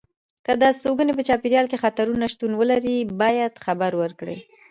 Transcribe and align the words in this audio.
که 0.45 0.51
د 0.61 0.63
استوګنې 0.71 1.13
په 1.15 1.23
چاپېریال 1.27 1.65
کې 1.69 1.81
خطرونه 1.83 2.25
شتون 2.33 2.51
ولري 2.55 2.97
باید 3.21 3.53
خبر 3.65 3.91
ورکړي. 4.01 4.37